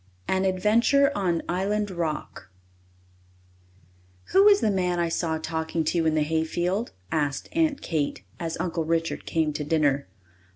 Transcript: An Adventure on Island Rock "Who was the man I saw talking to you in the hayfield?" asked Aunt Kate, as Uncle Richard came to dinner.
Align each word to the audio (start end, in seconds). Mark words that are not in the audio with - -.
An 0.27 0.45
Adventure 0.45 1.11
on 1.13 1.43
Island 1.47 1.91
Rock 1.91 2.49
"Who 4.31 4.45
was 4.45 4.59
the 4.59 4.71
man 4.71 4.97
I 4.97 5.09
saw 5.09 5.37
talking 5.37 5.83
to 5.83 5.97
you 5.99 6.07
in 6.07 6.15
the 6.15 6.23
hayfield?" 6.23 6.91
asked 7.11 7.49
Aunt 7.51 7.83
Kate, 7.83 8.23
as 8.39 8.57
Uncle 8.59 8.83
Richard 8.83 9.27
came 9.27 9.53
to 9.53 9.63
dinner. 9.63 10.07